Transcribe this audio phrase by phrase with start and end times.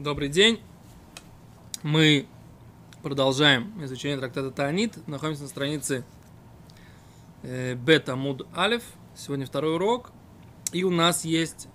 [0.00, 0.62] Добрый день.
[1.82, 2.26] Мы
[3.02, 5.06] продолжаем изучение трактата Таанит.
[5.06, 6.04] Находимся на странице
[7.42, 8.82] э, Бета Муд Алиф.
[9.14, 10.10] Сегодня второй урок.
[10.72, 11.68] И у нас есть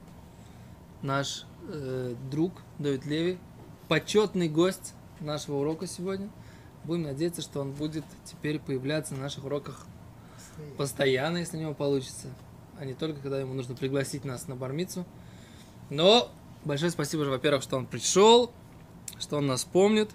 [1.03, 3.37] наш э, друг Давид Леви,
[3.89, 6.27] почетный гость нашего урока сегодня.
[6.83, 9.85] Будем надеяться, что он будет теперь появляться на наших уроках
[10.77, 12.29] постоянно, если у него получится,
[12.79, 15.05] а не только когда ему нужно пригласить нас на бармицу.
[15.91, 16.31] Но
[16.65, 18.51] большое спасибо, во-первых, что он пришел,
[19.19, 20.11] что он нас помнит.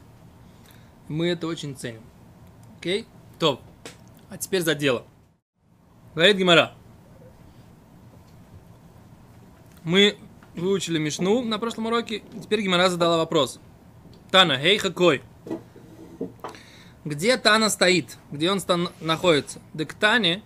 [1.08, 2.02] Мы это очень ценим.
[2.78, 3.06] Окей?
[3.38, 3.60] Топ.
[4.28, 5.04] А теперь за дело.
[6.14, 6.74] Говорит Гимара.
[9.82, 10.18] Мы
[10.54, 12.22] выучили Мишну на прошлом уроке.
[12.42, 13.58] Теперь Гимара задала вопрос.
[14.30, 15.22] Тана, хей, какой?
[17.04, 18.18] Где Тана стоит?
[18.30, 19.60] Где он стан- находится?
[19.72, 20.42] Да к Тане,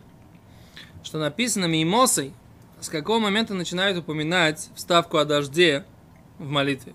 [1.03, 2.33] что написано Мимосой,
[2.81, 5.85] с какого момента начинают упоминать вставку о дожде
[6.39, 6.95] в молитве?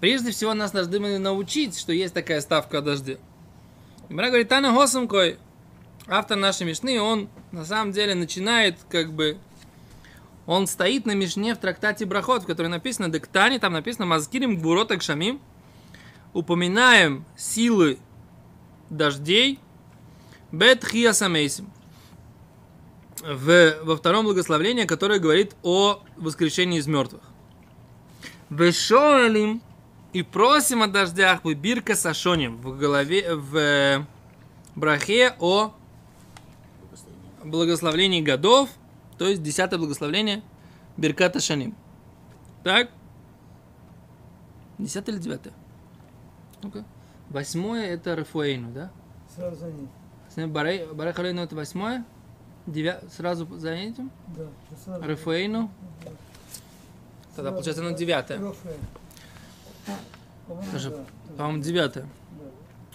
[0.00, 3.18] Прежде всего, нас должны научить, что есть такая ставка о дожде.
[4.08, 5.38] Гимара говорит, Тана Хосамкой,
[6.06, 9.38] автор нашей Мишны, он на самом деле начинает как бы
[10.46, 15.02] он стоит на Мишне в трактате Брахот, в которой написано Дектани, там написано Мазкирим Гбурот
[15.02, 15.40] Шамим.
[16.32, 17.98] Упоминаем силы
[18.88, 19.58] дождей
[20.52, 21.70] Бет Хиасамейсим.
[23.22, 27.22] В, во втором благословении, которое говорит о воскрешении из мертвых.
[28.50, 29.60] Вешоэлим
[30.12, 34.06] и просим о дождях в Бирка Сашоним в голове в
[34.74, 35.74] брахе о
[37.44, 38.70] благословении годов,
[39.18, 40.42] то есть десятое благословение
[40.96, 41.74] Бирката Шаним.
[42.62, 42.90] Так?
[44.78, 45.52] Десятое или девятое?
[46.62, 46.84] Ну-ка.
[47.30, 48.90] Восьмое это Рафуэйну, да?
[49.34, 50.52] Сразу за ним.
[50.94, 52.04] Барахалейну это восьмое?
[52.66, 53.00] Девя...
[53.10, 54.10] Сразу за этим?
[54.36, 54.48] Да.
[54.98, 55.70] Рафуэйну?
[57.36, 58.40] Тогда получается оно девятое.
[60.72, 61.04] Даже, да.
[61.36, 62.08] По-моему, девятое.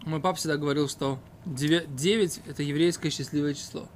[0.03, 3.87] Мой папа всегда говорил, что деве- девять это еврейское счастливое число.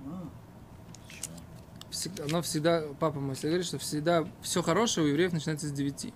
[1.89, 5.71] Всегда, оно всегда, папа мой всегда говорит, что всегда все хорошее у евреев начинается с
[5.71, 6.13] девяти.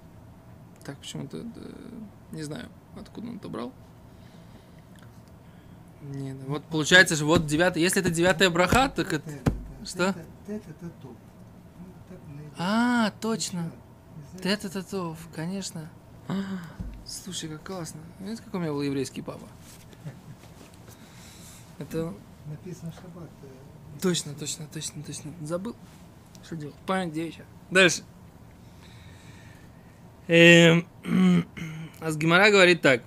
[0.84, 1.44] Так почему-то,
[2.32, 3.72] не знаю, откуда он это брал.
[6.02, 9.30] Нет, вот получается, что вот девятый, если это девятая браха, так это...
[9.86, 10.14] Что?
[10.48, 10.60] Ну,
[12.58, 13.72] А, точно.
[14.34, 14.50] Да.
[14.50, 15.90] Это тов, конечно.
[17.06, 18.00] Слушай, как классно.
[18.20, 19.48] Видите, какой у меня был еврейский папа?
[21.80, 22.14] Это
[22.46, 23.30] Написано шаббат.
[23.44, 25.32] э, Точно, точно, точно, точно.
[25.42, 25.76] Забыл.
[26.44, 26.76] Что делать?
[26.86, 27.46] Память девичья.
[27.72, 28.04] Дальше.
[30.28, 30.86] Эм,
[32.02, 33.02] А с Гимара говорит так.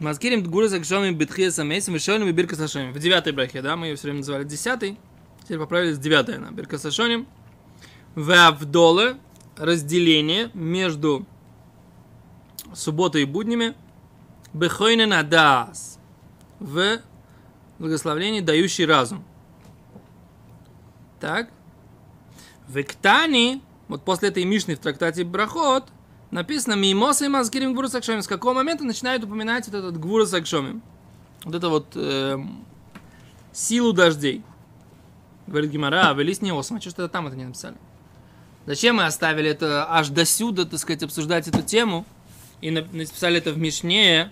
[0.00, 2.92] Маскирим дгура закшоми битхия самейсим и шолим и бирка сашоним.
[2.92, 3.76] В девятой брахе, да?
[3.76, 4.98] Мы ее все время называли десятой.
[5.44, 7.26] Теперь поправили с девятой на бирка сашоним.
[8.14, 9.16] В Авдоле
[9.56, 11.26] разделение между
[12.74, 13.74] субботой и буднями.
[14.52, 15.98] Бехойнен адас.
[16.60, 17.00] В
[17.78, 19.24] благословении дающий разум.
[21.20, 21.50] Так.
[22.68, 25.84] В Иктане, вот после этой Мишны в трактате Брахот,
[26.30, 28.22] написано Мимоса и Мазкирим Гвура Сакшомим.
[28.22, 30.82] С какого момента начинают упоминать вот этот Сакшомим?
[31.44, 32.64] Вот это вот эм,
[33.52, 34.42] силу дождей.
[35.46, 36.80] Говорит Гимара, а велись не осма.
[36.80, 37.76] Что что там это не написали?
[38.66, 42.06] Зачем мы оставили это аж до сюда, так сказать, обсуждать эту тему?
[42.60, 44.30] И нап- написали это в Мишне.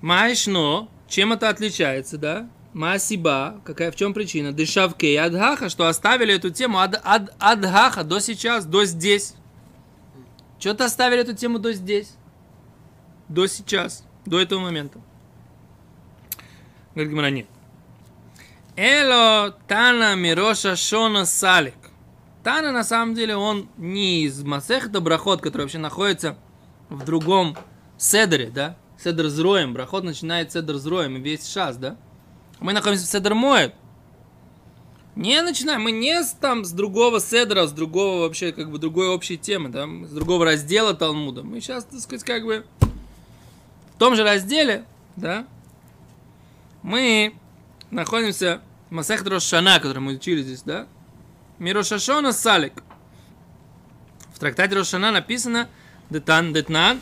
[0.00, 2.48] Майшно, чем это отличается, да?
[2.72, 4.52] Масиба, какая, в чем причина?
[4.52, 9.34] Дышавке и адгаха, что оставили эту тему ад, ад, адгаха до сейчас, до здесь.
[10.58, 12.14] Что-то оставили эту тему до здесь.
[13.28, 14.98] До сейчас, до этого момента.
[16.94, 17.46] Говорит Гимара, нет.
[18.76, 21.76] Эло Тана Мироша Шона Салик.
[22.42, 26.36] Тана, на самом деле, он не из Масехта Брахот, который вообще находится
[26.88, 27.56] в другом
[27.98, 28.76] Седере, да?
[28.98, 29.74] Седер с Роем.
[29.74, 31.96] Брахот начинает Седер с Роем и весь шас, да?
[32.58, 33.74] Мы находимся в Седер Моет.
[35.14, 39.08] Не начинаем, мы не с, там с другого Седра, с другого вообще, как бы, другой
[39.08, 39.86] общей темы, да?
[39.86, 41.44] с другого раздела Талмуда.
[41.44, 44.84] Мы сейчас, так сказать, как бы в том же разделе,
[45.14, 45.46] да,
[46.82, 47.36] мы
[47.92, 48.60] находимся
[48.94, 50.86] Масехт Рошана, который мы учили здесь, да?
[51.58, 52.84] Мирошашона Салик.
[54.32, 55.68] В трактате Рошана написано
[56.10, 57.00] Детан Детнан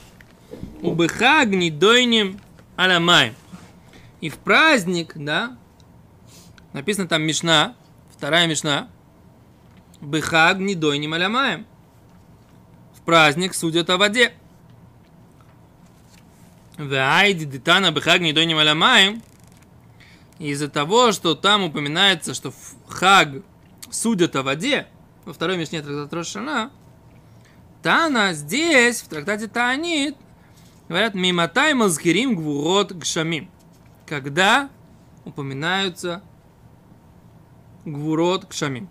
[0.81, 2.41] Убыха гнидойним
[2.77, 3.35] аламай.
[4.23, 5.59] И в праздник, да,
[6.73, 7.77] написано там Мишна,
[8.17, 8.89] вторая Мишна,
[10.01, 11.67] Быха гнидойним аламаем.
[12.95, 14.33] В праздник судят о воде.
[16.79, 19.23] Вайди детана быха гнидойним аламаем.
[20.43, 22.53] Из-за того, что там упоминается, что
[22.89, 23.29] хаг
[23.93, 24.89] судят о воде,
[25.25, 26.73] во второй Мишне трактат Рошана,
[27.81, 30.17] Тана здесь, в трактате Таанит,
[30.89, 33.49] говорят, миматай мазкирим гвурот гшамим.
[34.05, 34.69] Когда
[35.25, 36.25] упоминаются
[37.85, 38.91] гвурот гшамим.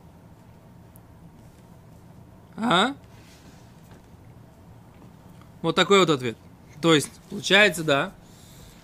[2.56, 2.96] А?
[5.62, 6.38] Вот такой вот ответ.
[6.82, 8.14] То есть, получается, да,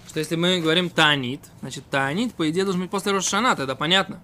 [0.07, 4.19] что если мы говорим Таанит, значит, Таанит, по идее, должен быть после Рошана, тогда понятно.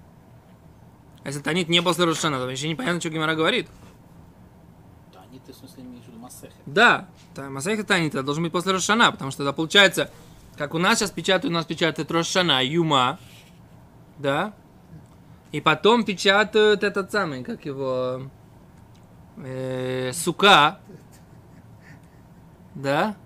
[1.23, 3.67] А если Таанит не после Рошана, то вообще непонятно, что Гимара говорит.
[5.45, 6.53] Ты в смысле имеешь в виду Масехет.
[6.65, 10.09] Да, Масайха Таанит это должен быть после Рошана, потому что тогда получается,
[10.57, 13.19] как у нас сейчас печатают, у нас печатают Рошана, Юма,
[14.19, 14.53] да,
[15.51, 18.29] и потом печатают этот самый, как его,
[19.35, 20.79] э, Сука,
[22.73, 23.17] да,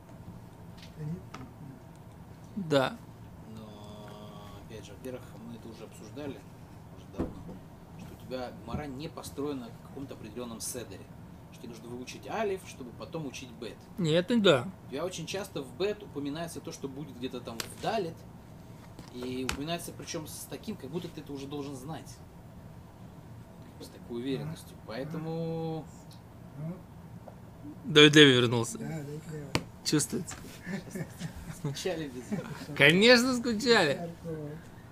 [2.58, 2.98] да.
[3.54, 4.10] Но,
[4.66, 6.40] опять же, во-первых, мы это уже обсуждали
[6.98, 7.34] уже давно,
[8.00, 11.06] что у тебя Мара не построена в каком-то определенном седере.
[11.52, 13.78] Что тебе нужно выучить алиф, чтобы потом учить бет.
[13.98, 14.68] Нет, не да.
[14.88, 18.16] У тебя очень часто в бет упоминается то, что будет где-то там в далит,
[19.14, 22.18] и упоминается причем с таким, как будто ты это уже должен знать.
[23.80, 24.76] С такой уверенностью.
[24.88, 25.86] Поэтому
[27.86, 28.80] Давид Леви вернулся.
[28.80, 29.50] да, да, клево.
[29.86, 30.36] Чувствуете?
[31.68, 32.24] вначале без
[32.76, 34.10] Конечно, скучали.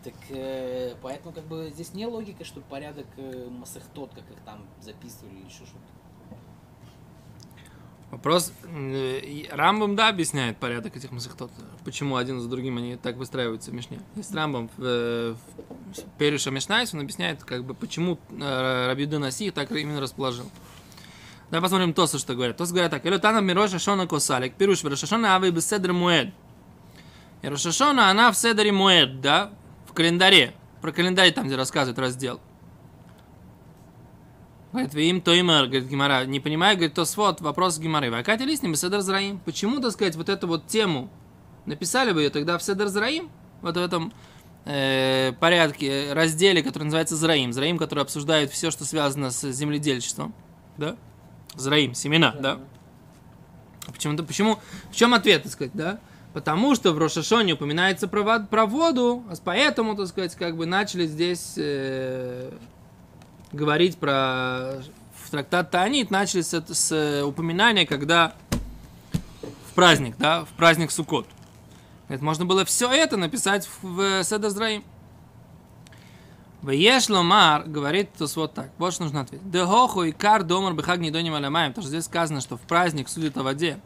[0.04, 4.64] Так э, поэтому как бы здесь не логика, что порядок э, מסכתות, как их там
[4.80, 5.96] записывали или еще что-то.
[8.12, 11.52] Вопрос, э, Рамбам, да, объясняет порядок этих מסכתות.
[11.84, 14.00] Почему один за другим они так выстраиваются в Мишне.
[14.16, 19.18] Есть Рамбам в, э, в פירוש משניות, он объясняет, как бы, почему э, Раби Иуда
[19.18, 20.46] Наси так именно расположил.
[21.50, 22.58] Давай посмотрим Тоса, что говорят.
[22.58, 23.06] Тос говорят так.
[23.06, 24.54] Элю Тана Мироша Шона Косалик.
[24.56, 26.34] Пируш Рошашона Авы Беседр Муэд.
[27.46, 29.52] И Рошашона, она в Седере Муэд, да,
[29.88, 30.56] в календаре.
[30.82, 32.42] Про календарь там, где рассказывает раздел.
[34.72, 38.10] Говорит, им то имер, говорит Гимара, не понимаю, говорит, то свод, вопрос Гимары.
[38.10, 39.38] Вакати листни Седер Зраим.
[39.46, 41.12] Почему, так сказать, вот эту вот тему
[41.68, 43.30] написали бы ее тогда в Седер Зраим?
[43.62, 44.12] Вот в этом
[44.66, 47.54] э, порядке, разделе, который называется Зраим.
[47.54, 50.34] Зраим, который обсуждает все, что связано с земледельчеством.
[50.80, 50.96] Да?
[51.54, 52.58] Зраим, семена, да?
[53.86, 54.58] Почему-то, почему,
[54.92, 56.00] в чем ответ, так сказать, да?
[56.36, 61.08] Потому что в Рошашоне упоминается про, про воду, а поэтому, так сказать, как бы начали
[61.08, 62.52] здесь э,
[63.54, 64.82] говорить про
[65.24, 68.36] в трактат Таанит, начали с, это- с упоминания, когда
[69.70, 71.26] в праздник, да, в праздник Суккот.
[72.10, 74.84] Говорит, можно было все это написать в, в Седер Зраим.
[76.64, 79.50] Вееш ломар, говорит Тос вот так, вот что нужно ответить.
[79.50, 83.38] Дехоху и кар домар бехаг не доним потому что здесь сказано, что в праздник судят
[83.38, 83.80] о воде.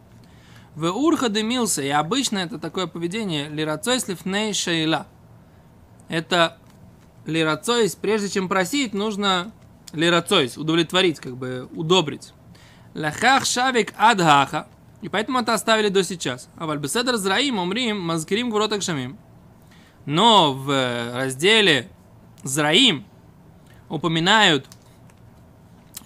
[0.80, 5.08] В урха дымился, и обычно это такое поведение лирацой слифней шейла.
[6.08, 6.58] Это
[7.26, 9.52] лирацой, прежде чем просить, нужно
[9.92, 12.32] лирацой, удовлетворить, как бы удобрить.
[12.94, 14.70] Лахах шавик адхаха.
[15.02, 16.48] И поэтому это оставили до сейчас.
[16.56, 19.18] А вальбеседр зраим умрим мазкирим гуротак шамим.
[20.06, 21.90] Но в разделе
[22.44, 23.04] Зраим
[23.90, 24.66] упоминают,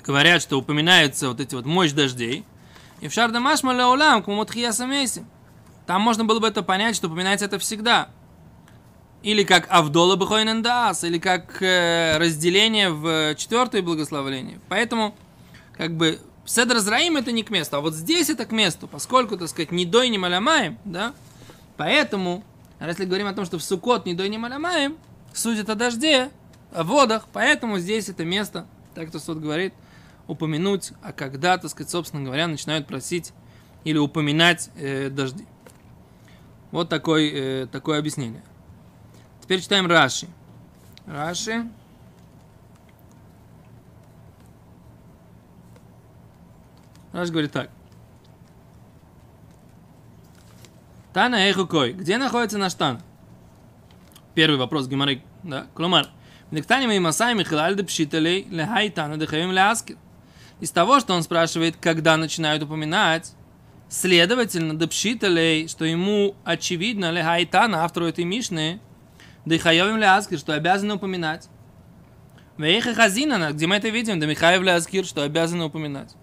[0.03, 2.43] говорят, что упоминаются вот эти вот мощь дождей.
[3.03, 5.25] И в Шардамаш Малеулам, Кумутхия Самейси.
[5.85, 8.07] Там можно было бы это понять, что упоминается это всегда.
[9.23, 14.61] Или как Авдола Бехойнендас, или как э, разделение в четвертое благословление.
[14.69, 15.17] Поэтому,
[15.75, 19.35] как бы, Седр Зраим это не к месту, а вот здесь это к месту, поскольку,
[19.35, 21.13] так сказать, не дой, не малямаем, да,
[21.75, 22.41] поэтому,
[22.79, 24.97] если говорим о том, что в Сукот не дой, не малямаем,
[25.33, 26.29] судят о дожде,
[26.71, 29.73] о водах, поэтому здесь это место, так кто суд говорит,
[30.27, 33.33] упомянуть, а когда, так сказать, собственно говоря, начинают просить
[33.83, 35.45] или упоминать э, дожди.
[36.71, 38.43] Вот такой, э, такое объяснение.
[39.41, 40.27] Теперь читаем Раши.
[41.05, 41.69] Раши.
[47.11, 47.69] Раши говорит так.
[51.13, 51.93] Тана Эхукой.
[51.93, 53.01] Где находится наш Тан?
[54.33, 55.21] Первый вопрос Гимары.
[55.43, 55.67] Да?
[55.75, 56.09] Кломар.
[56.49, 59.97] Нектани мы масай михалаль де пшиталей лехай тана дехавим ляскер.
[60.63, 63.33] Из того, что он спрашивает, когда начинают упоминать,
[63.89, 68.79] следовательно, депшиталей, что ему очевидно, лехай тана, автору этой Мишны,
[69.45, 71.49] дехаевим ляскер, что обязаны упоминать.
[72.57, 76.15] Вейха хазинана, где мы это видим, да Михаев ляскир, что обязаны упоминать.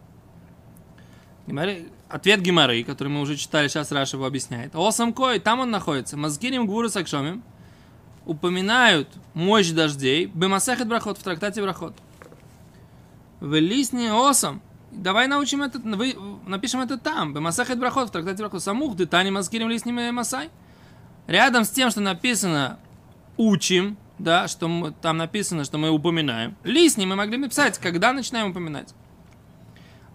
[2.09, 4.75] Ответ Гимары, который мы уже читали, сейчас Раша его объясняет.
[4.75, 6.16] Осам Кой, там он находится.
[6.16, 7.42] Мазгирим Гуру Сакшомим
[8.25, 10.25] упоминают мощь дождей.
[10.25, 11.94] Бемасехет Брахот в трактате Брахот.
[13.40, 14.62] В лисне Осам.
[14.92, 16.16] Давай научим это, вы,
[16.47, 17.32] напишем это там.
[17.32, 18.62] Бемасехет Брахот в трактате Брахот.
[18.62, 20.50] Самух, ты тани Мазгирим лисним Масай.
[21.26, 22.78] Рядом с тем, что написано
[23.37, 26.56] учим, да, что мы- там написано, что мы упоминаем.
[26.64, 28.94] Лисни мы могли написать, когда начинаем упоминать.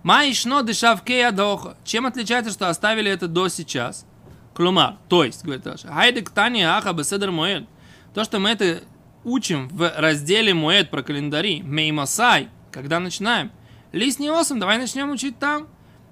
[0.03, 1.77] Маишно дешавкея доха.
[1.83, 4.05] Чем отличается, что оставили это до сейчас?
[4.53, 7.67] Клумар, то есть, говорит Раша, хайдек тани аха беседер моед.
[8.13, 8.83] То, что мы это
[9.23, 13.51] учим в разделе моед про календари, меймасай, когда начинаем.
[13.93, 15.67] Лист не осом, давай начнем учить там.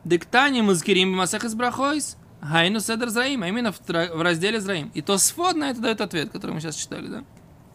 [0.06, 2.18] Диктани мазкирим масах из брахойс.
[2.42, 4.90] Хайну седер зраим, а именно в, в разделе зраим.
[4.94, 7.24] И то свод на это дает ответ, который мы сейчас читали, да?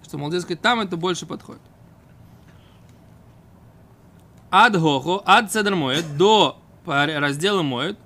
[0.02, 1.60] Что, мол, дескать, там это больше подходит.
[4.50, 7.98] Ад хохо, ад седер моет, до раздела моет.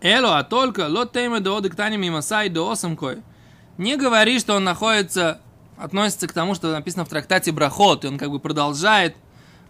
[0.00, 3.22] Эло, а только лот тейме до диктани мимасай до осам кой.
[3.76, 5.40] Не говори, что он находится,
[5.76, 9.16] относится к тому, что написано в трактате Брахот, и он как бы продолжает,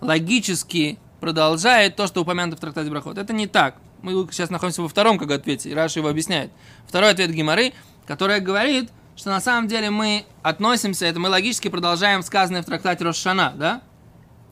[0.01, 3.19] логически продолжает то, что упомянуто в трактате Брахот.
[3.19, 3.77] Это не так.
[4.03, 6.51] Мы сейчас находимся во втором как ответе, и Раша его объясняет.
[6.87, 7.73] Второй ответ Гимары,
[8.07, 13.05] которая говорит, что на самом деле мы относимся, это мы логически продолжаем сказанное в трактате
[13.05, 13.83] Рошана, да?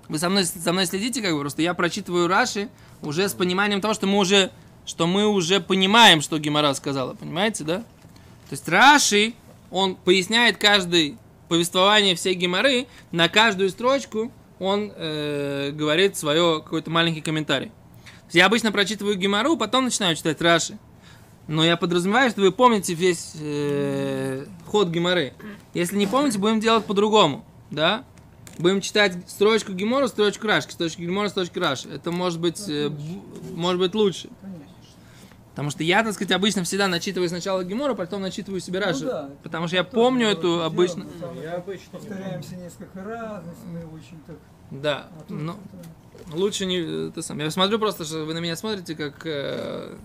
[0.09, 2.69] Вы со мной, со мной следите, как бы, просто я прочитываю Раши
[3.03, 4.50] уже с пониманием того, что мы уже,
[4.85, 7.79] что мы уже понимаем, что Гимара сказала, понимаете, да?
[7.79, 9.35] То есть Раши,
[9.71, 11.17] он поясняет каждое
[11.49, 17.72] повествование всей Гимары, на каждую строчку он э, говорит свое какой-то маленький комментарий.
[18.32, 20.78] Я обычно прочитываю Гимару, потом начинаю читать Раши.
[21.48, 25.34] Но я подразумеваю, что вы помните весь э, ход Гимары.
[25.75, 28.04] Если не помните, будем делать по-другому, да?
[28.58, 31.88] Будем читать строчку Гимора, строчку Рашки, строчку Гимора, строчку Раши.
[31.88, 32.90] Это может быть, э,
[33.54, 34.28] может быть лучше.
[35.56, 39.04] Потому что я, так сказать, обычно всегда начитываю сначала Гимора, потом начитываю себе Раши.
[39.04, 39.30] Ну да.
[39.42, 41.06] Потому что я помню эту делаем, обычно...
[41.18, 44.36] там Я обычно Повторяемся несколько раз, если мы очень так...
[44.70, 45.58] Да, А тут но
[46.20, 47.08] это- лучше не...
[47.08, 47.38] Это сам.
[47.38, 49.25] Я смотрю просто, что вы на меня смотрите, как...
[49.25, 49.96] э,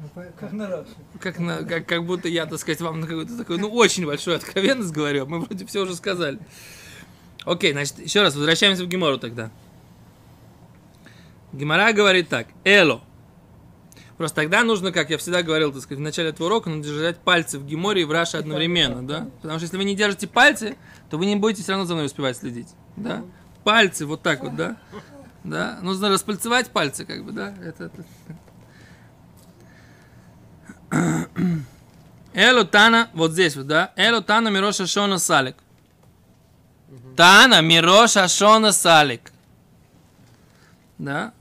[0.00, 0.86] ну, как на раз.
[1.20, 4.36] как, на, как, как будто я, так сказать, вам на какую-то такую, ну, очень большую
[4.36, 5.24] откровенность говорю.
[5.24, 6.38] а Мы вроде все уже сказали.
[7.44, 9.50] Окей, значит, еще раз, возвращаемся в Гемору тогда.
[11.52, 12.46] Гемора говорит так.
[12.64, 13.02] Эло.
[14.16, 17.18] Просто тогда нужно, как я всегда говорил, так сказать, в начале этого урока, нужно держать
[17.18, 19.28] пальцы в Геморе и в Раше одновременно, да?
[19.42, 20.76] Потому что если вы не держите пальцы,
[21.10, 23.24] то вы не будете все равно за мной успевать следить, да?
[23.64, 24.76] Пальцы вот так вот, да?
[25.42, 25.78] Да?
[25.82, 27.54] Нужно распальцевать пальцы, как бы, да?
[27.62, 28.04] Это, это-
[32.34, 33.92] Эло Тана, вот здесь вот, да?
[33.96, 35.56] Эло Тана Мироша Шона Салик.
[37.16, 39.32] Тана Мироша Шона Салик.
[40.98, 41.32] Да?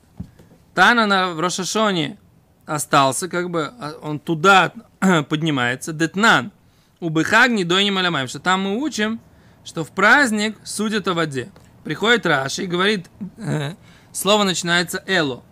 [0.73, 2.17] Тана на, Рошашоне
[2.65, 4.73] остался, как бы, а он туда
[5.29, 5.93] поднимается.
[5.93, 6.51] Детнан.
[6.99, 8.27] У Бехагни до Малямаем.
[8.27, 9.19] Что там мы учим,
[9.65, 11.51] что в праздник судят о воде.
[11.83, 13.73] Приходит Раши и говорит, э,
[14.13, 15.43] слово начинается Эло.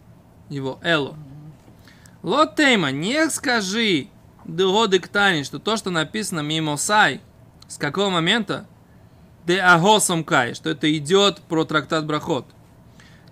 [0.49, 1.17] Его Эло.
[2.23, 4.07] Лот Тейма, не скажи
[4.45, 7.21] Дегоды Ктани, что то, что написано Мимосай,
[7.67, 8.67] с какого момента?
[9.45, 12.45] Де Агосом Кай, что это идет про трактат Брахот.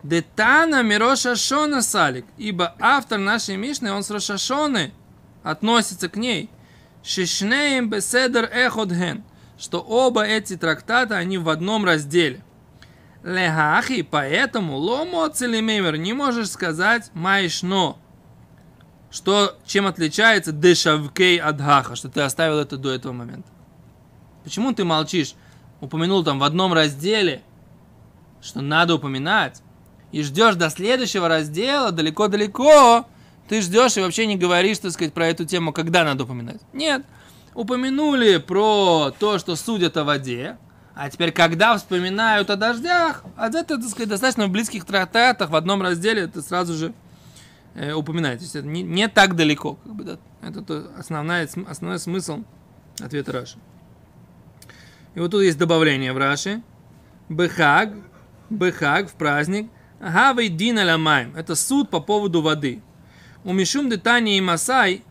[0.03, 4.93] Де Тана Мироша Шона Салик, ибо автор нашей Мишны, он с Рошашоны
[5.43, 6.49] относится к ней.
[7.03, 9.23] Шишнеем Беседер Эходген,
[9.57, 12.43] что оба эти трактата, они в одном разделе.
[13.23, 17.97] Лехахи, поэтому ломо целимемер, не можешь сказать майшно,
[19.11, 23.49] что, чем отличается дешавкей адхаха, что ты оставил это до этого момента.
[24.45, 25.35] Почему ты молчишь?
[25.81, 27.41] Упомянул там в одном разделе,
[28.41, 29.61] что надо упоминать,
[30.11, 33.07] и ждешь до следующего раздела, далеко-далеко,
[33.47, 36.61] ты ждешь и вообще не говоришь, так сказать, про эту тему, когда надо упоминать.
[36.73, 37.05] Нет,
[37.53, 40.57] упомянули про то, что судят о воде,
[40.95, 45.55] а теперь, когда вспоминают о дождях, а это, так сказать, достаточно в близких трактатах, в
[45.55, 46.93] одном разделе это сразу же
[47.73, 48.39] э, упоминает.
[48.39, 49.75] То есть это не, не так далеко.
[49.75, 50.17] Как бы, да.
[50.41, 52.43] Это то основная, основной смысл
[52.99, 53.57] ответа Раши.
[55.15, 56.61] И вот тут есть добавление в Раши.
[57.29, 57.93] Бехаг,
[58.49, 59.71] Бехаг в праздник.
[59.99, 61.35] Гавей дин аламаем.
[61.35, 62.81] Это суд по поводу воды.
[63.43, 65.03] У Мишум детани и Масай,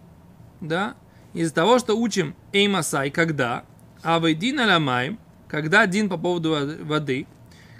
[0.61, 0.95] да,
[1.35, 3.65] из-за того, что учим Эй Масай, когда,
[4.03, 5.19] Авей дин аламаем,
[5.49, 6.51] когда дин по поводу
[6.85, 7.27] воды-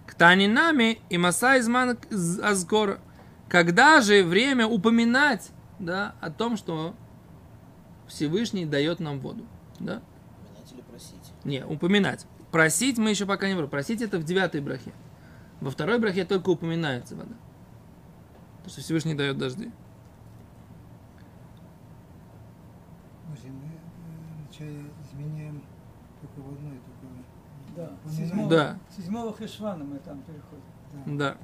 [0.07, 1.99] к Танинами и Масай зман
[2.43, 2.99] азгора.
[3.49, 6.95] Когда же время упоминать, да, о том, что
[8.09, 9.47] Всевышний дает нам воду,
[9.79, 10.03] да?
[10.43, 11.45] Упоминать или просить?
[11.45, 12.27] Не, упоминать.
[12.51, 13.71] Просить мы еще пока не говорим.
[13.71, 14.93] Просить это в девятой брахе.
[15.61, 17.35] Во второй брахе только упоминается вода.
[18.65, 19.71] То, что Всевышний дает дожди.
[23.27, 23.49] Э,
[24.47, 25.63] вначале изменяем
[26.21, 27.07] только в одной, только...
[27.77, 28.11] Да.
[28.11, 28.79] Седьмого, Да.
[28.97, 31.19] седьмого Хешвана мы там переходим.
[31.19, 31.37] Да.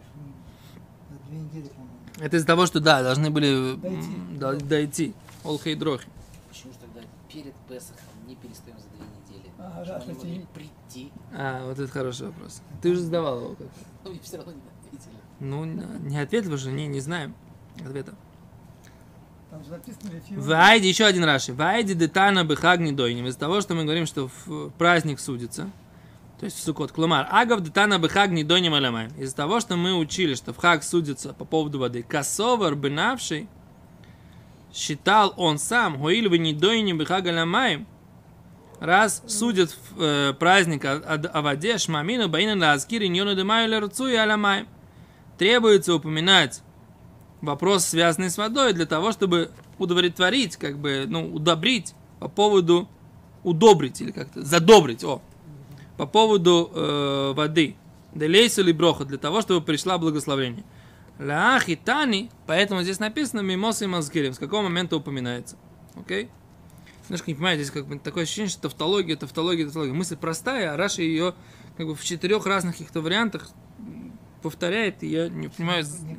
[1.11, 1.93] На две недели, по-моему.
[2.19, 4.39] Это из-за того, что, да, должны были м, Дойти.
[4.39, 5.15] да, дойти.
[5.45, 6.09] Олхейдрохи.
[6.49, 7.01] Почему же тогда
[7.33, 9.53] перед Песохом не перестаем за две недели?
[9.59, 12.63] Ага, Что раз они могли прийти, А, вот это хороший вопрос.
[12.83, 13.67] Ты уже задавал его как
[14.05, 15.15] но мне все равно не ответили.
[15.41, 17.35] Ну, не ответил уже, не, не знаем
[17.85, 18.15] ответа.
[19.51, 20.41] Там же написано Лефион.
[20.41, 21.53] Вайди, еще один Раши.
[21.53, 23.27] Вайди детана бехаг недойним.
[23.27, 25.71] Из-за того, что мы говорим, что в праздник судится,
[26.41, 26.93] то есть в Сукот.
[26.93, 27.29] Клумар.
[27.31, 29.13] Агав детана бехаг недойним аламаем.
[29.17, 32.03] Из-за того, что мы учили, что в хаг судится по поводу воды.
[32.03, 33.49] Косовар бенавший
[34.73, 37.87] считал он сам, хуиль вы недойним бехаг аламаем,
[38.81, 40.85] раз судят э, праздник
[41.35, 44.67] воде, шмамину, баина лазкири, ньону демаю лерцу и аламаем.
[45.39, 46.63] Требуется упоминать
[47.41, 52.89] вопрос, связанный с водой, для того, чтобы удовлетворить, как бы, ну, удобрить по поводу,
[53.43, 55.21] удобрить или как-то, задобрить, о,
[55.97, 57.77] по поводу э, воды.
[58.15, 60.65] Делейсу или броха, для того, чтобы пришла благословение.
[61.19, 65.57] Лаах и тани, поэтому здесь написано мимоса и мазгирим, с какого момента упоминается.
[65.97, 66.29] Окей?
[67.09, 69.93] Немножко не понимаете, здесь как бы такое ощущение, что тавтология, тавтология, тавтология.
[69.93, 71.35] Мысль простая, а Раша ее
[71.77, 73.51] как бы в четырех разных каких-то вариантах
[74.43, 76.19] повторяет, и я не понимаю, Не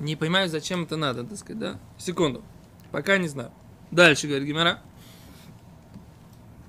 [0.00, 1.80] не понимаю, зачем это надо, так сказать, да?
[1.98, 2.42] Секунду.
[2.90, 3.50] Пока не знаю.
[3.90, 4.80] Дальше, говорит Гимара.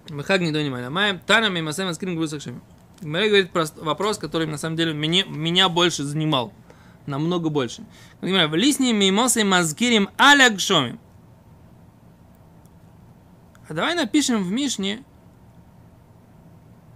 [0.09, 0.87] Махаг не донимай.
[0.89, 2.61] Маем танами масем аскрин гусакшами.
[3.01, 6.53] Гимара говорит прост- вопрос, который на самом деле меня, меня больше занимал.
[7.05, 7.83] Намного больше.
[8.21, 10.99] Гимара, в лисне мимосы мазкирим аля гшомим.
[13.67, 15.03] А давай напишем в Мишне,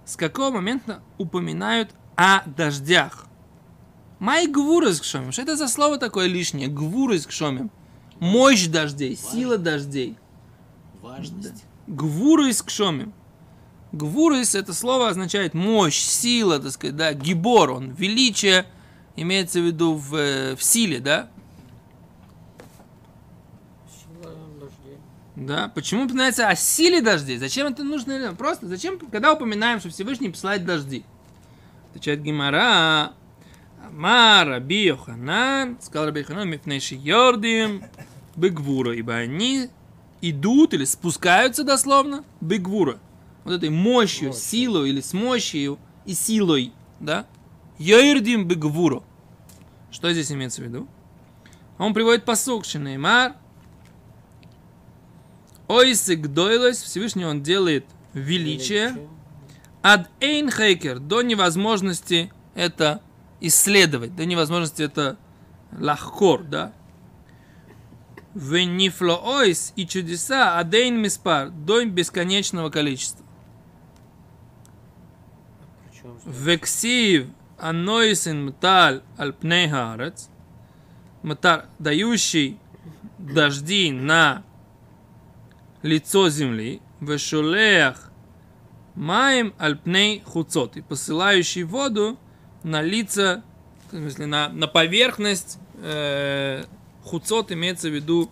[0.06, 3.28] с какого момента упоминают о дождях.
[4.20, 5.32] Май гвуры кшомим.
[5.32, 6.68] Что это за слово такое лишнее?
[6.68, 7.72] Гвуры кшомим.
[8.20, 10.18] Мощь дождей, сила дождей.
[11.02, 11.64] Важность.
[11.88, 13.14] Гвуры кшомим.
[13.92, 18.66] Гвурис это слово означает мощь, сила, так сказать, да, гибор, он величие,
[19.16, 21.30] имеется в виду в, э, в силе, да?
[23.90, 24.98] Сила дождей.
[25.50, 27.40] Да, почему упоминается о силе дождей?
[27.40, 28.36] Зачем это нужно?
[28.38, 31.04] Просто зачем, когда упоминаем, что Всевышний посылает дожди?
[31.90, 33.14] Отвечает Гимара.
[33.84, 37.84] Амар Раби Йоханан, сказал Раби Йоханан, мифнейши йордим,
[38.36, 39.70] бегвура, ибо они
[40.22, 43.00] идут или спускаются дословно, бегвура.
[43.44, 44.44] Вот этой мощью, Мощью.
[44.44, 47.26] силой или с мощью и силой, да?
[47.80, 49.02] Йордим бегвура.
[49.90, 50.88] Что здесь имеется в виду?
[51.80, 53.34] Он приводит посук Шинеймар,
[55.70, 59.08] Ойсик дойлес, Всевышний он делает величие,
[59.84, 63.04] ад эйн хейкер, до невозможности это
[63.40, 65.18] исследовать, до невозможности это
[65.72, 66.74] лахкор, да?
[68.34, 73.24] Венифло ойс и чудеса адейн миспар, до бесконечного количества.
[76.26, 77.28] Вексив
[77.60, 80.30] анойсин хаарец,
[81.22, 82.58] матар, дающий
[83.20, 84.44] дожди на
[85.82, 88.12] лицо земли, вешулеях
[88.96, 92.18] маем альпней хуцот, и посылающий воду
[92.64, 93.44] на лица,
[93.92, 96.64] в смысле, на, на поверхность э,
[97.04, 98.30] хуцот имеется в виду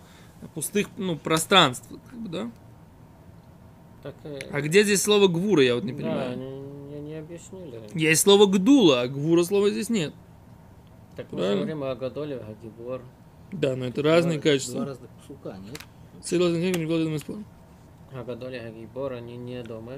[0.54, 2.50] пустых ну, пространств, как бы, да?
[4.02, 6.38] так, э, А где здесь слово гвура, я вот не да, понимаю.
[6.38, 7.80] не, не объяснили.
[7.94, 10.14] Есть слово гдула, а гвура слова здесь нет.
[11.16, 11.56] Так мы Правильно.
[11.56, 13.02] говорим о Гадоле, о Гибор.
[13.50, 14.76] Да, но это разные качества.
[14.76, 15.78] Два разных псука, нет?
[16.22, 17.36] Согласен, не вкладываем в спор.
[18.12, 19.94] О Гадоле, о Гибор, они не дома.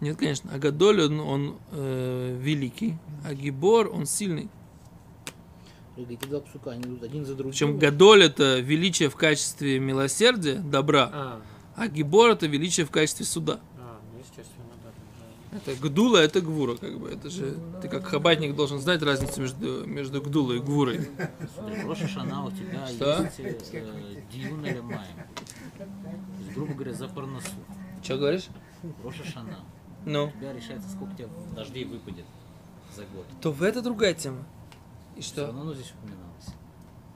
[0.00, 0.50] Нет, конечно.
[0.52, 4.48] А Гадоль, он, он, э, великий, а Гибор, он сильный.
[5.96, 7.52] Эти два псука, они идут один за другим.
[7.52, 11.40] Причем Гадоль это величие в качестве милосердия, добра, А,
[11.76, 13.60] а Гибор это величие в качестве суда.
[13.78, 14.90] а, ну, естественно, да.
[14.90, 15.24] да.
[15.52, 17.10] Это Гдула, это Гвура, как бы.
[17.10, 21.08] Это же ты как хабатник должен знать разницу между, между Гдулой и Гвурой.
[21.84, 23.22] Роша Шана у тебя Что?
[23.22, 25.16] есть э, Диюн или Маем.
[25.76, 25.84] То
[26.40, 27.50] есть, грубо говоря, за парносу.
[28.02, 28.46] Что говоришь?
[29.04, 29.58] Роша Шана.
[30.06, 30.28] Ну.
[30.28, 32.24] У тебя решается, сколько у тебя дождей выпадет
[32.96, 33.26] за год.
[33.42, 34.44] То в это другая тема.
[35.16, 35.46] И Все что?
[35.46, 36.46] равно оно здесь упоминалось.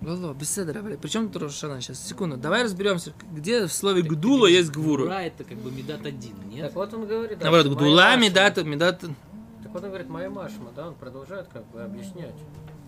[0.03, 0.97] Лоло, беседа, Равали.
[1.01, 1.81] Причем тут Рошана?
[1.81, 2.37] Сейчас, секунду.
[2.37, 5.03] Давай разберемся, где в слове Гдула есть Гвура.
[5.03, 6.67] Гвура это как бы медат один, нет?
[6.67, 8.59] Так вот он говорит, да, Наоборот, Гдула, Медат.
[8.65, 12.35] Медат, Так вот он говорит, Майя Машма, да, он продолжает как бы объяснять.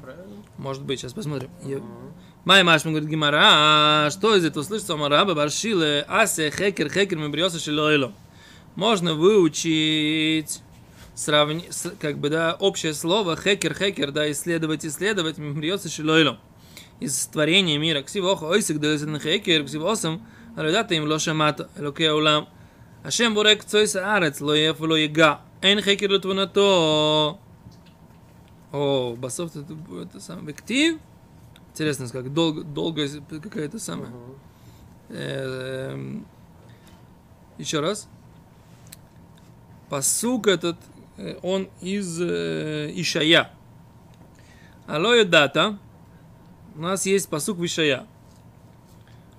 [0.03, 0.37] Правильно?
[0.59, 1.51] может быть, сейчас посмотрим.
[1.65, 1.81] Я-.
[2.45, 3.41] Май Машма говорит Гимара,
[4.07, 4.97] а что из этого слышится?
[4.97, 8.13] Мараба Баршиле, Асе, Хекер, Хекер, Мебриоса, Шилоило.
[8.75, 10.63] Можно выучить
[11.15, 11.67] сравни...
[11.71, 16.39] с- как бы, да, общее слово хекер, хекер, да, исследовать, исследовать, мембриоса шилойло.
[17.01, 18.03] Из творения мира.
[18.03, 22.49] Ксивоха ойсик да на хекер, ксивосам, радата им лоша мата, элокея улам.
[23.05, 25.41] Ашем борек цойса арец, ло еф ло ега.
[25.63, 27.39] Эн хекер лутвунато.
[28.73, 30.99] О, басов это, это сам вектив.
[31.71, 33.07] Интересно, как долго, долго
[33.41, 34.11] какая-то самая.
[35.11, 36.27] Эм,
[37.57, 38.09] Еще раз.
[39.89, 40.77] Посук этот,
[41.17, 43.51] э, он из э, Ишая.
[44.87, 45.79] Алло дата.
[46.79, 48.07] У нас есть посук Вишая.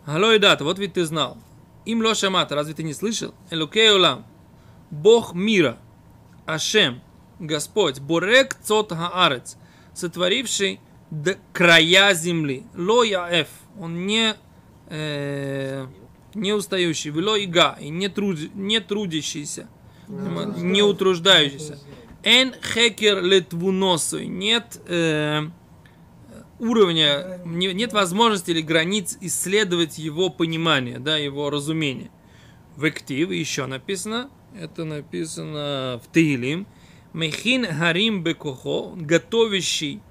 [0.06, 1.38] Алло дата, вот ведь ты знал.
[1.86, 3.34] Им ло шамата, разве ты не слышал?
[3.50, 4.26] Элокей улам.
[4.92, 5.78] Бог мира.
[6.46, 7.00] Ашем.
[7.40, 8.02] Господь.
[8.02, 9.56] Борек цот хаарец.
[9.94, 12.66] Сотворивший д- края земли.
[12.76, 13.48] Ло яэф.
[13.80, 14.36] Он не,
[14.90, 15.88] э,
[16.34, 17.10] не устающий.
[17.12, 17.78] Вело ига.
[17.80, 19.70] И не, труд- не трудящийся.
[20.10, 21.80] Не утруждающийся.
[22.24, 24.28] Эн хекер летвуносой.
[24.28, 25.44] Нет э,
[26.60, 32.12] уровня, не- нет возможности или границ исследовать его понимание, да, его разумение.
[32.76, 36.68] В актив еще написано, это написано в Таилим,
[37.14, 40.02] Мехин Харим Бекохо, готовящий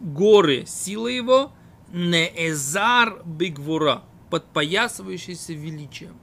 [0.00, 1.52] горы силы его,
[1.92, 6.16] Неэзар Бигвура, подпоясывающийся величием.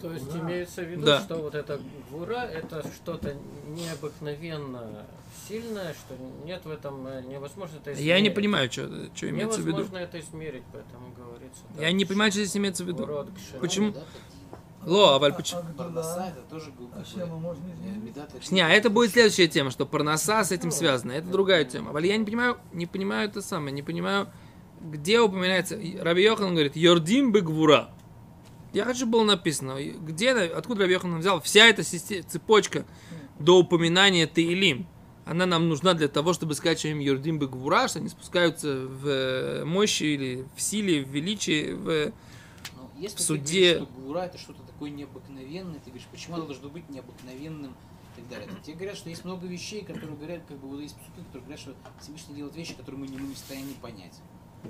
[0.00, 1.20] То есть имеется в виду, Да.
[1.20, 1.78] что вот эта
[2.10, 3.34] гура это что-то
[3.68, 5.04] необыкновенно
[5.48, 8.08] сильное, что нет в этом э, невозможно это измерить.
[8.08, 9.78] Я не понимаю, что, что имеется в виду.
[9.78, 11.62] Невозможно это измерить, поэтому говорится.
[11.78, 13.02] Я не понимаю, что здесь имеется в виду.
[13.02, 13.28] Урод
[13.60, 13.92] Почему?
[13.92, 14.00] Да,
[14.84, 15.60] Ло, а Валь, А- почему?
[15.60, 17.02] а Парноса Гдула, это тоже а
[18.34, 21.12] э, Не, а это будет следующая тема, что парноса с этим связано.
[21.12, 21.92] Это другая тема.
[21.92, 24.28] Валь, я не понимаю, не понимаю это самое, не понимаю,
[24.80, 25.78] где упоминается.
[26.00, 27.90] Раби Йохан говорит, Йордим бегвура.
[28.72, 32.86] Я хочу было написано, где, откуда Раби Йохан взял вся эта цепочка
[33.38, 34.86] до упоминания Таилим.
[35.24, 39.06] Она нам нужна для того, чтобы сказать, что им Йордим бегвура, что они спускаются в
[39.06, 42.12] э, мощи или в силе, в величии, в...
[42.76, 46.36] Но если в ты суде- говоришь, что гура это что-то такое необыкновенное, ты говоришь, почему
[46.36, 48.48] оно должно быть необыкновенным и так далее.
[48.64, 51.60] Тебе говорят, что есть много вещей, которые говорят, как бы вот есть псуки, которые говорят,
[51.60, 54.18] что Всевышний делает вещи, которые мы не, мы не в состоянии понять.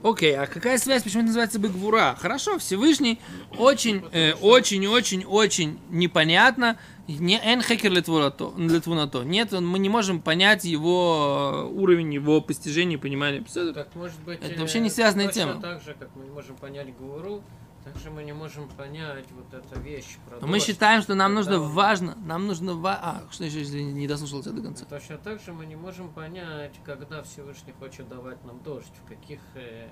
[0.02, 2.16] Окей, а какая связь, почему это называется Бегвура?
[2.18, 3.20] Хорошо, Всевышний
[3.58, 6.78] очень, э, очень, очень, очень непонятно.
[7.08, 9.22] Не энхекер литвунато.
[9.24, 13.44] Нет, он- мы не можем понять его э, уровень, его постижения, понимания.
[13.74, 14.40] Так может быть.
[14.40, 15.60] Это э, вообще не связанная точно тема.
[15.60, 17.42] так же, как мы не можем понять гуру,
[17.84, 21.34] так же мы не можем понять вот эту вещь про Но мы считаем, что нам
[21.34, 22.98] нужно он- важно, нам нужно ва...
[23.02, 24.84] А, что еще, если не дослушал тебя до конца?
[24.84, 29.40] Точно так же мы не можем понять, когда Всевышний хочет давать нам дождь, в каких
[29.54, 29.88] э,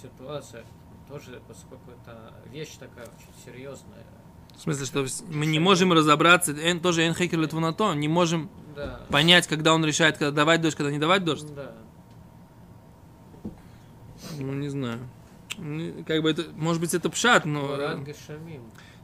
[0.00, 0.64] ситуациях.
[1.08, 4.04] Тоже, поскольку это вещь такая очень серьезная.
[4.56, 9.00] В смысле, что мы не можем разобраться, эн- тоже энхекер литвунато, не можем Да.
[9.10, 11.46] понять, когда он решает, когда давать дождь, когда не давать дождь.
[11.54, 11.72] Да.
[14.38, 14.98] Ну, не знаю.
[15.58, 17.76] Ну, Как бы это, может быть, это пшат, но...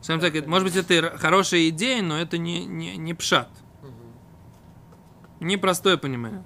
[0.00, 3.48] Скажем так, это- может быть, это хорошая идея, но это не, не, не пшат.
[3.82, 5.48] Мгм.
[5.48, 6.44] Непростое понимание.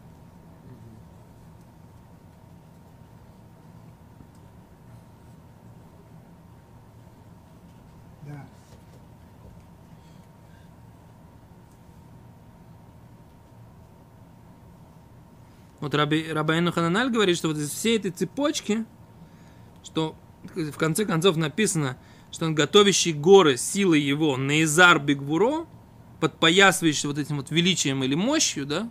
[8.27, 8.47] Да.
[15.81, 18.85] Вот Раби, Рабаину Хананаль говорит, что вот из всей этой цепочки,
[19.89, 20.15] что
[20.55, 21.97] в конце концов написано,
[22.31, 25.67] что он готовящий горы силой его, Нейзар Бигвуро,
[26.21, 28.91] подпоясывающий вот этим вот величием или мощью, да,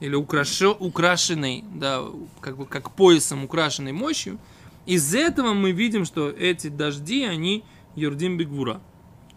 [0.00, 2.04] или украшо, украшенной, да,
[2.42, 4.38] как бы как поясом украшенной мощью,
[4.84, 7.64] из этого мы видим, что эти дожди, они
[7.96, 8.82] יורדים בגבורה.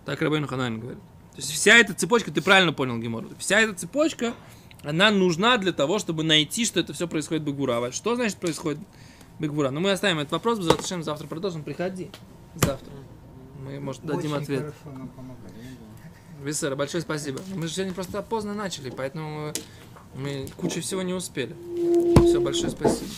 [0.05, 1.01] Так Рабейну Хананель говорит.
[1.31, 4.33] То есть вся эта цепочка, ты правильно понял, Гемор, вся эта цепочка,
[4.83, 7.77] она нужна для того, чтобы найти, что это все происходит בגבורה.
[7.77, 8.79] А Что значит происходит
[9.39, 9.69] בגבורה?
[9.71, 12.09] Ну, мы оставим этот вопрос, завтра, завтра продолжим, приходи.
[12.55, 12.91] Завтра.
[13.63, 14.73] Мы, может, дадим Очень ответ.
[16.43, 17.39] Висера, большое спасибо.
[17.55, 19.53] Мы же сегодня просто поздно начали, поэтому
[20.15, 21.55] мы кучу всего не успели.
[22.27, 23.09] Все, большое спасибо.